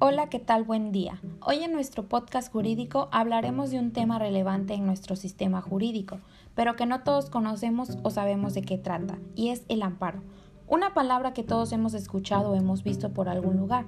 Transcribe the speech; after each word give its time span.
Hola, 0.00 0.28
¿qué 0.28 0.38
tal? 0.38 0.62
Buen 0.62 0.92
día. 0.92 1.20
Hoy 1.40 1.64
en 1.64 1.72
nuestro 1.72 2.08
podcast 2.08 2.52
jurídico 2.52 3.08
hablaremos 3.10 3.72
de 3.72 3.80
un 3.80 3.90
tema 3.90 4.20
relevante 4.20 4.74
en 4.74 4.86
nuestro 4.86 5.16
sistema 5.16 5.60
jurídico, 5.60 6.20
pero 6.54 6.76
que 6.76 6.86
no 6.86 7.02
todos 7.02 7.30
conocemos 7.30 7.98
o 8.04 8.10
sabemos 8.10 8.54
de 8.54 8.62
qué 8.62 8.78
trata, 8.78 9.18
y 9.34 9.48
es 9.48 9.64
el 9.68 9.82
amparo. 9.82 10.22
Una 10.68 10.94
palabra 10.94 11.32
que 11.32 11.42
todos 11.42 11.72
hemos 11.72 11.94
escuchado 11.94 12.52
o 12.52 12.54
hemos 12.54 12.84
visto 12.84 13.12
por 13.12 13.28
algún 13.28 13.56
lugar. 13.56 13.86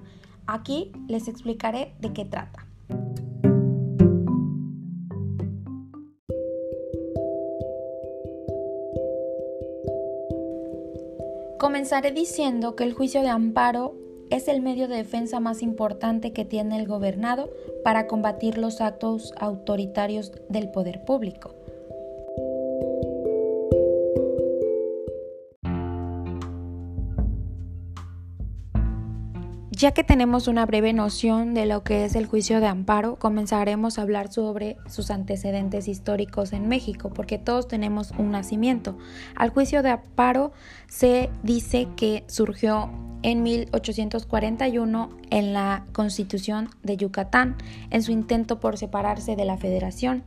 Aquí 0.49 0.91
les 1.07 1.29
explicaré 1.29 1.95
de 2.01 2.13
qué 2.13 2.25
trata. 2.25 2.67
Comenzaré 11.61 12.11
diciendo 12.11 12.75
que 12.75 12.83
el 12.83 12.95
juicio 12.95 13.23
de 13.23 13.29
amparo 13.29 14.00
es 14.31 14.49
el 14.49 14.63
medio 14.63 14.89
de 14.89 14.97
defensa 14.97 15.41
más 15.41 15.63
importante 15.63 16.33
que 16.33 16.45
tiene 16.45 16.79
el 16.79 16.87
gobernado 16.87 17.51
para 17.85 18.07
combatir 18.07 18.59
los 18.59 18.81
actos 18.81 19.33
autoritarios 19.37 20.33
del 20.49 20.71
poder 20.71 21.05
público. 21.05 21.55
Ya 29.81 29.93
que 29.93 30.05
tenemos 30.05 30.47
una 30.47 30.67
breve 30.67 30.93
noción 30.93 31.55
de 31.55 31.65
lo 31.65 31.83
que 31.83 32.05
es 32.05 32.15
el 32.15 32.27
juicio 32.27 32.61
de 32.61 32.67
amparo, 32.67 33.17
comenzaremos 33.17 33.99
a 33.99 34.03
hablar 34.03 34.31
sobre 34.31 34.77
sus 34.87 35.11
antecedentes 35.11 35.89
históricos 35.89 36.53
en 36.53 36.69
México, 36.69 37.09
porque 37.09 37.39
todos 37.39 37.67
tenemos 37.67 38.11
un 38.19 38.31
nacimiento. 38.31 38.99
Al 39.37 39.49
juicio 39.49 39.83
de 39.83 39.89
amparo 39.89 40.53
se 40.87 41.31
dice 41.43 41.89
que 41.97 42.25
surgió 42.27 42.91
en 43.23 43.43
1841 43.43 45.09
en 45.31 45.55
la 45.55 45.87
Constitución 45.95 46.69
de 46.83 46.99
Yucatán, 46.99 47.57
en 47.89 48.03
su 48.03 48.13
intento 48.13 48.61
por 48.61 48.77
separarse 48.77 49.35
de 49.35 49.47
la 49.47 49.57
Federación, 49.57 50.25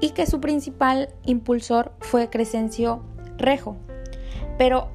y 0.00 0.10
que 0.10 0.26
su 0.26 0.38
principal 0.38 1.08
impulsor 1.24 1.94
fue 2.00 2.28
Crescencio 2.28 3.02
Rejo. 3.38 3.74
Pero 4.58 4.90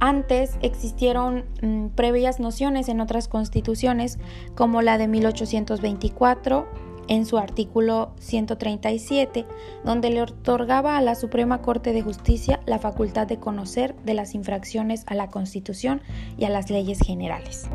antes 0.00 0.56
existieron 0.62 1.44
mm, 1.62 1.88
previas 1.88 2.40
nociones 2.40 2.88
en 2.88 3.00
otras 3.00 3.28
constituciones, 3.28 4.18
como 4.54 4.82
la 4.82 4.98
de 4.98 5.08
1824, 5.08 6.66
en 7.08 7.26
su 7.26 7.38
artículo 7.38 8.12
137, 8.20 9.44
donde 9.84 10.10
le 10.10 10.22
otorgaba 10.22 10.96
a 10.96 11.02
la 11.02 11.16
Suprema 11.16 11.60
Corte 11.60 11.92
de 11.92 12.02
Justicia 12.02 12.60
la 12.66 12.78
facultad 12.78 13.26
de 13.26 13.38
conocer 13.38 13.94
de 14.04 14.14
las 14.14 14.34
infracciones 14.34 15.04
a 15.06 15.14
la 15.14 15.28
Constitución 15.28 16.02
y 16.38 16.44
a 16.44 16.50
las 16.50 16.70
leyes 16.70 17.00
generales. 17.00 17.68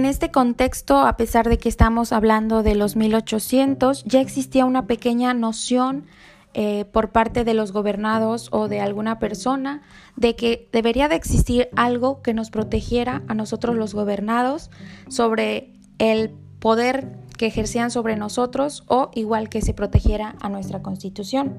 En 0.00 0.06
este 0.06 0.30
contexto, 0.30 1.00
a 1.00 1.18
pesar 1.18 1.46
de 1.46 1.58
que 1.58 1.68
estamos 1.68 2.14
hablando 2.14 2.62
de 2.62 2.74
los 2.74 2.96
1800, 2.96 4.04
ya 4.04 4.22
existía 4.22 4.64
una 4.64 4.86
pequeña 4.86 5.34
noción 5.34 6.06
eh, 6.54 6.86
por 6.86 7.10
parte 7.10 7.44
de 7.44 7.52
los 7.52 7.70
gobernados 7.70 8.48
o 8.50 8.68
de 8.68 8.80
alguna 8.80 9.18
persona 9.18 9.82
de 10.16 10.36
que 10.36 10.70
debería 10.72 11.08
de 11.08 11.16
existir 11.16 11.68
algo 11.76 12.22
que 12.22 12.32
nos 12.32 12.48
protegiera 12.48 13.22
a 13.28 13.34
nosotros 13.34 13.76
los 13.76 13.92
gobernados 13.92 14.70
sobre 15.10 15.74
el 15.98 16.30
poder 16.60 17.18
que 17.36 17.44
ejercían 17.44 17.90
sobre 17.90 18.16
nosotros 18.16 18.84
o 18.86 19.10
igual 19.14 19.50
que 19.50 19.60
se 19.60 19.74
protegiera 19.74 20.34
a 20.40 20.48
nuestra 20.48 20.80
constitución. 20.80 21.58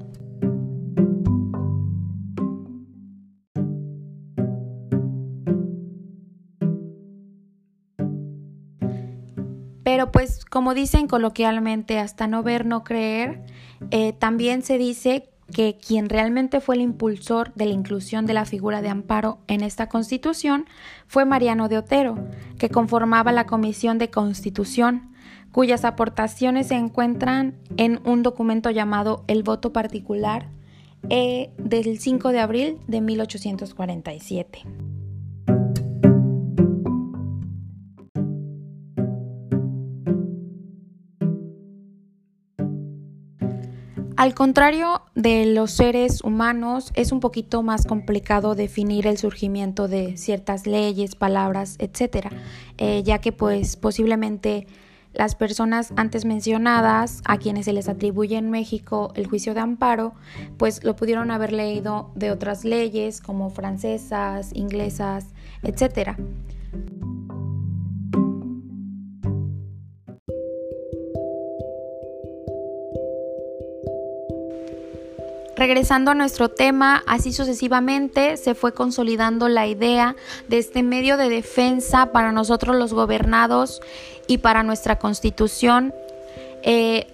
Pero 9.84 10.12
pues 10.12 10.44
como 10.44 10.74
dicen 10.74 11.08
coloquialmente, 11.08 11.98
hasta 11.98 12.26
no 12.26 12.42
ver, 12.42 12.66
no 12.66 12.84
creer, 12.84 13.42
eh, 13.90 14.12
también 14.12 14.62
se 14.62 14.78
dice 14.78 15.28
que 15.52 15.76
quien 15.76 16.08
realmente 16.08 16.60
fue 16.60 16.76
el 16.76 16.80
impulsor 16.80 17.52
de 17.54 17.66
la 17.66 17.72
inclusión 17.72 18.26
de 18.26 18.32
la 18.32 18.44
figura 18.44 18.80
de 18.80 18.88
amparo 18.88 19.38
en 19.48 19.62
esta 19.62 19.88
constitución 19.88 20.66
fue 21.06 21.24
Mariano 21.24 21.68
de 21.68 21.78
Otero, 21.78 22.16
que 22.58 22.70
conformaba 22.70 23.32
la 23.32 23.46
Comisión 23.46 23.98
de 23.98 24.10
Constitución, 24.10 25.12
cuyas 25.50 25.84
aportaciones 25.84 26.68
se 26.68 26.76
encuentran 26.76 27.54
en 27.76 28.00
un 28.04 28.22
documento 28.22 28.70
llamado 28.70 29.24
El 29.26 29.42
voto 29.42 29.72
particular 29.72 30.48
eh, 31.10 31.50
del 31.58 31.98
5 31.98 32.30
de 32.30 32.40
abril 32.40 32.78
de 32.86 33.00
1847. 33.00 34.64
Al 44.22 44.34
contrario 44.34 45.02
de 45.16 45.46
los 45.46 45.72
seres 45.72 46.22
humanos, 46.22 46.92
es 46.94 47.10
un 47.10 47.18
poquito 47.18 47.64
más 47.64 47.86
complicado 47.86 48.54
definir 48.54 49.08
el 49.08 49.18
surgimiento 49.18 49.88
de 49.88 50.16
ciertas 50.16 50.64
leyes, 50.64 51.16
palabras, 51.16 51.74
etcétera, 51.80 52.30
eh, 52.78 53.02
ya 53.02 53.18
que 53.18 53.32
pues 53.32 53.74
posiblemente 53.74 54.68
las 55.12 55.34
personas 55.34 55.92
antes 55.96 56.24
mencionadas, 56.24 57.20
a 57.24 57.36
quienes 57.36 57.64
se 57.64 57.72
les 57.72 57.88
atribuye 57.88 58.36
en 58.36 58.48
México 58.48 59.10
el 59.16 59.26
juicio 59.26 59.54
de 59.54 59.60
amparo, 59.60 60.14
pues 60.56 60.84
lo 60.84 60.94
pudieron 60.94 61.32
haber 61.32 61.52
leído 61.52 62.12
de 62.14 62.30
otras 62.30 62.64
leyes 62.64 63.20
como 63.20 63.50
francesas, 63.50 64.52
inglesas, 64.54 65.34
etcétera. 65.64 66.16
Regresando 75.56 76.10
a 76.10 76.14
nuestro 76.14 76.48
tema, 76.48 77.02
así 77.06 77.32
sucesivamente 77.32 78.36
se 78.38 78.54
fue 78.54 78.72
consolidando 78.72 79.48
la 79.48 79.66
idea 79.66 80.16
de 80.48 80.58
este 80.58 80.82
medio 80.82 81.16
de 81.16 81.28
defensa 81.28 82.12
para 82.12 82.32
nosotros 82.32 82.74
los 82.76 82.94
gobernados 82.94 83.80
y 84.26 84.38
para 84.38 84.62
nuestra 84.62 84.98
constitución. 84.98 85.92
Eh, 86.62 87.06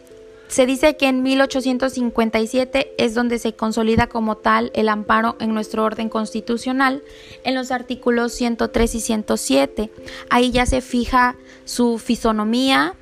se 0.49 0.65
dice 0.65 0.97
que 0.97 1.09
en 1.09 1.23
1857 1.23 2.95
es 2.97 3.15
donde 3.15 3.39
se 3.39 3.53
consolida 3.53 4.07
como 4.07 4.37
tal 4.37 4.71
el 4.75 4.89
amparo 4.89 5.37
en 5.41 5.53
nuestro 5.53 5.85
orden 5.85 6.09
constitucional 6.09 7.03
en 7.45 7.55
los 7.55 7.71
artículos 7.71 8.33
103 8.33 8.95
y 8.95 9.01
107. 9.01 9.91
Ahí 10.31 10.51
ya 10.51 10.65
se 10.65 10.81
fija 10.81 11.37
su 11.67 11.99
fisonomía, 11.99 12.95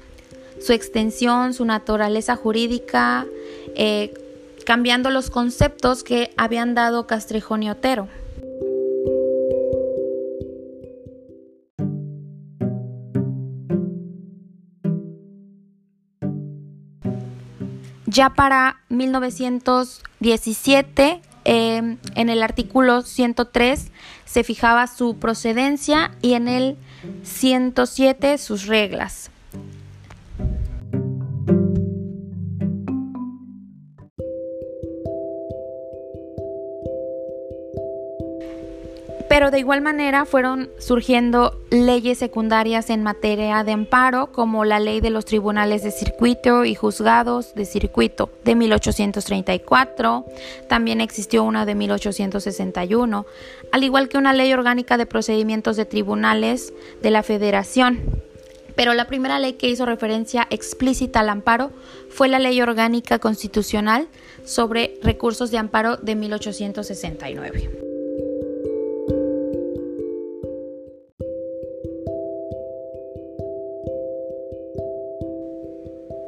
su 0.60 0.72
extensión, 0.72 1.54
su 1.54 1.64
naturaleza 1.64 2.34
jurídica, 2.34 3.26
eh, 3.76 4.12
cambiando 4.66 5.10
los 5.10 5.30
conceptos 5.30 6.04
que 6.04 6.34
habían 6.36 6.74
dado 6.74 7.06
Castrejón 7.06 7.62
y 7.62 7.70
Otero. 7.70 8.08
Ya 18.06 18.34
para 18.34 18.82
1917, 18.88 21.22
em, 21.44 21.98
en 22.14 22.28
el 22.28 22.42
artículo 22.42 23.02
103 23.02 23.92
se 24.24 24.42
fijaba 24.42 24.88
su 24.88 25.18
procedencia 25.18 26.10
y 26.22 26.32
en 26.32 26.48
el 26.48 26.76
107 27.22 28.38
sus 28.38 28.66
reglas. 28.66 29.30
Pero 39.46 39.54
de 39.54 39.60
igual 39.60 39.80
manera 39.80 40.24
fueron 40.24 40.70
surgiendo 40.76 41.60
leyes 41.70 42.18
secundarias 42.18 42.90
en 42.90 43.04
materia 43.04 43.62
de 43.62 43.70
amparo, 43.70 44.32
como 44.32 44.64
la 44.64 44.80
ley 44.80 45.00
de 45.00 45.10
los 45.10 45.24
tribunales 45.24 45.84
de 45.84 45.92
circuito 45.92 46.64
y 46.64 46.74
juzgados 46.74 47.54
de 47.54 47.64
circuito 47.64 48.28
de 48.44 48.56
1834. 48.56 50.24
También 50.68 51.00
existió 51.00 51.44
una 51.44 51.64
de 51.64 51.76
1861, 51.76 53.24
al 53.70 53.84
igual 53.84 54.08
que 54.08 54.18
una 54.18 54.32
ley 54.32 54.52
orgánica 54.52 54.96
de 54.96 55.06
procedimientos 55.06 55.76
de 55.76 55.84
tribunales 55.84 56.72
de 57.00 57.12
la 57.12 57.22
Federación. 57.22 58.00
Pero 58.74 58.94
la 58.94 59.06
primera 59.06 59.38
ley 59.38 59.52
que 59.52 59.68
hizo 59.68 59.86
referencia 59.86 60.48
explícita 60.50 61.20
al 61.20 61.28
amparo 61.28 61.70
fue 62.10 62.26
la 62.26 62.40
Ley 62.40 62.60
Orgánica 62.60 63.20
Constitucional 63.20 64.08
sobre 64.44 64.98
Recursos 65.04 65.52
de 65.52 65.58
Amparo 65.58 65.98
de 65.98 66.16
1869. 66.16 67.85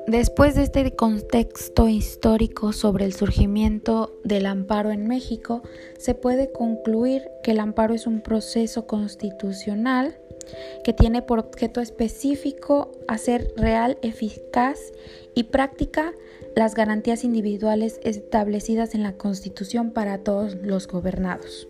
Después 0.08 0.55
de 0.55 0.62
este 0.62 0.96
contexto 0.96 1.87
histórico 1.87 2.72
sobre 2.72 3.05
el 3.05 3.12
surgimiento 3.12 4.19
del 4.25 4.46
amparo 4.46 4.90
en 4.90 5.06
México, 5.06 5.60
se 5.99 6.14
puede 6.14 6.50
concluir 6.50 7.28
que 7.43 7.50
el 7.50 7.60
amparo 7.60 7.93
es 7.93 8.06
un 8.06 8.22
proceso 8.22 8.87
constitucional 8.87 10.16
que 10.82 10.94
tiene 10.94 11.20
por 11.20 11.38
objeto 11.38 11.82
específico 11.82 12.90
hacer 13.06 13.52
real, 13.58 13.99
eficaz 14.00 14.78
y 15.34 15.43
práctica 15.44 16.14
las 16.56 16.75
garantías 16.75 17.22
individuales 17.22 18.00
establecidas 18.02 18.94
en 18.94 19.02
la 19.02 19.12
Constitución 19.12 19.90
para 19.90 20.25
todos 20.25 20.54
los 20.54 20.88
gobernados. 20.88 21.69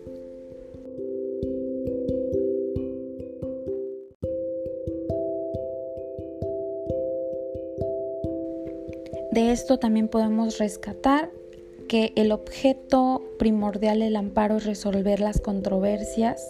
De 9.39 9.53
esto 9.53 9.79
también 9.79 10.09
podemos 10.09 10.57
rescatar 10.57 11.31
que 11.87 12.11
el 12.17 12.33
objeto 12.33 13.23
primordial 13.39 13.99
del 13.99 14.17
amparo 14.17 14.57
es 14.57 14.65
resolver 14.65 15.21
las 15.21 15.39
controversias 15.39 16.45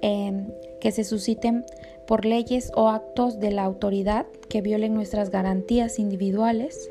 em, 0.00 0.46
que 0.80 0.90
se 0.90 1.04
susciten 1.04 1.66
por 2.06 2.24
leyes 2.24 2.72
o 2.76 2.88
actos 2.88 3.40
de 3.40 3.50
la 3.50 3.64
autoridad 3.64 4.24
que 4.48 4.62
violen 4.62 4.94
nuestras 4.94 5.28
garantías 5.28 5.98
individuales 5.98 6.90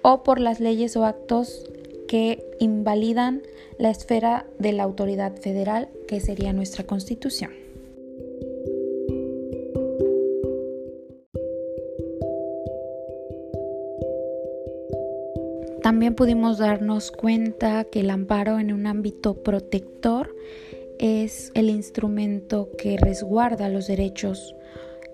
o 0.00 0.22
por 0.22 0.40
las 0.40 0.58
leyes 0.58 0.96
o 0.96 1.04
actos 1.04 1.70
que 2.08 2.42
invalidan 2.58 3.42
la 3.76 3.90
esfera 3.90 4.46
de 4.58 4.72
la 4.72 4.84
autoridad 4.84 5.36
federal, 5.36 5.90
que 6.08 6.18
sería 6.18 6.54
nuestra 6.54 6.84
constitución. 6.84 7.61
También 15.82 16.14
pudimos 16.14 16.58
darnos 16.58 17.10
cuenta 17.10 17.84
que 17.84 18.00
el 18.00 18.10
amparo 18.10 18.60
en 18.60 18.72
un 18.72 18.86
ámbito 18.86 19.42
protector 19.42 20.34
es 21.00 21.50
el 21.54 21.70
instrumento 21.70 22.70
que 22.78 22.96
resguarda 22.96 23.68
los 23.68 23.88
derechos 23.88 24.54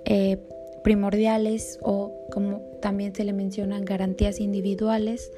eh, 0.05 0.37
primordiales 0.85 1.79
o 1.81 2.13
como 2.31 2.61
también 2.83 3.15
se 3.15 3.25
le 3.25 3.33
mencionan 3.33 3.87
garantías 3.87 4.41
individuales 4.41 5.33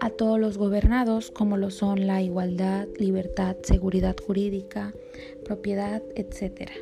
a 0.00 0.10
todos 0.10 0.38
los 0.38 0.58
gobernados 0.58 1.30
como 1.30 1.56
lo 1.56 1.70
son 1.70 2.06
la 2.06 2.20
igualdad, 2.20 2.86
libertad, 2.98 3.56
seguridad 3.62 4.16
jurídica, 4.26 4.92
propiedad, 5.44 6.02
etcétera. 6.14 6.74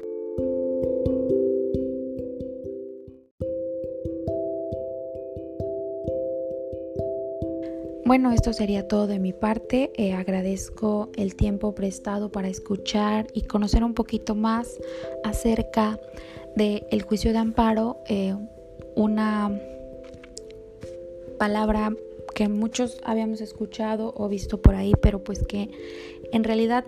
Bueno, 8.13 8.31
esto 8.31 8.53
sería 8.53 8.87
todo 8.89 9.07
de 9.07 9.19
mi 9.19 9.33
parte. 9.33 9.91
Eh, 9.97 10.13
agradezco 10.13 11.09
el 11.17 11.35
tiempo 11.35 11.75
prestado 11.75 12.31
para 12.31 12.49
escuchar 12.49 13.27
y 13.33 13.45
conocer 13.45 13.83
un 13.83 13.95
poquito 13.95 14.35
más 14.35 14.79
acerca 15.25 15.99
del 16.55 17.01
juicio 17.05 17.33
de 17.33 17.39
amparo, 17.39 18.03
eh, 18.11 18.37
una 18.97 19.59
palabra 21.39 21.97
que 22.35 22.49
muchos 22.49 23.01
habíamos 23.03 23.41
escuchado 23.41 24.13
o 24.15 24.29
visto 24.29 24.61
por 24.61 24.75
ahí, 24.75 24.93
pero 25.01 25.25
pues 25.25 25.43
que 25.43 25.71
en 26.35 26.45
realidad 26.45 26.85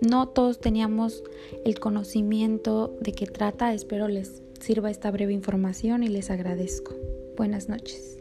no 0.00 0.26
todos 0.26 0.58
teníamos 0.58 1.22
el 1.64 1.78
conocimiento 1.78 2.96
de 3.00 3.12
qué 3.12 3.26
trata. 3.26 3.72
Espero 3.74 4.08
les 4.08 4.42
sirva 4.58 4.90
esta 4.90 5.12
breve 5.12 5.34
información 5.34 6.02
y 6.02 6.08
les 6.08 6.30
agradezco. 6.30 6.96
Buenas 7.36 7.68
noches. 7.68 8.18